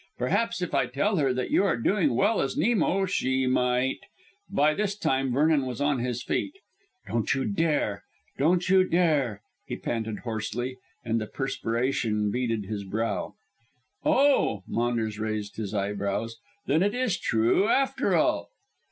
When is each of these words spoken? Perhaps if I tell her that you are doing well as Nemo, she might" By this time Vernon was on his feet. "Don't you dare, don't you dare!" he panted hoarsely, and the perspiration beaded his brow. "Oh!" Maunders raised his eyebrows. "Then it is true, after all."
Perhaps 0.17 0.63
if 0.63 0.73
I 0.73 0.87
tell 0.87 1.17
her 1.17 1.31
that 1.31 1.51
you 1.51 1.63
are 1.63 1.77
doing 1.77 2.15
well 2.15 2.41
as 2.41 2.57
Nemo, 2.57 3.05
she 3.05 3.45
might" 3.45 3.99
By 4.59 4.73
this 4.73 4.97
time 4.97 5.31
Vernon 5.31 5.67
was 5.67 5.79
on 5.79 5.99
his 5.99 6.23
feet. 6.23 6.55
"Don't 7.05 7.31
you 7.35 7.45
dare, 7.45 8.03
don't 8.39 8.67
you 8.67 8.83
dare!" 8.83 9.43
he 9.67 9.75
panted 9.75 10.21
hoarsely, 10.21 10.77
and 11.05 11.21
the 11.21 11.27
perspiration 11.27 12.31
beaded 12.31 12.65
his 12.65 12.83
brow. 12.83 13.35
"Oh!" 14.03 14.63
Maunders 14.65 15.19
raised 15.19 15.57
his 15.57 15.71
eyebrows. 15.71 16.37
"Then 16.65 16.81
it 16.81 16.95
is 16.95 17.19
true, 17.19 17.67
after 17.67 18.15
all." 18.15 18.49